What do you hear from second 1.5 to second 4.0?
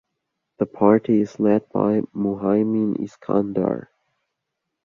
by Muhaimin Iskandar.